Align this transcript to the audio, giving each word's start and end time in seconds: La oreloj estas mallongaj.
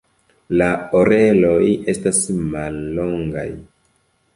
La 0.61 0.69
oreloj 1.01 1.69
estas 1.95 2.25
mallongaj. 2.57 3.51